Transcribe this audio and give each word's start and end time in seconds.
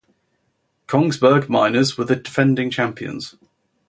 Kongsberg 0.87 1.47
Miners 1.47 1.95
were 1.95 2.05
the 2.05 2.15
defending 2.15 2.71
champions. 2.71 3.35